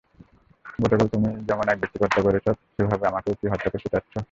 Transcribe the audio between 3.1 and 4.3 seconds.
আমাকেও কি হত্যা করতে চাচ্ছ!